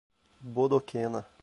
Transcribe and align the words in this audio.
Bodoquena 0.57 1.25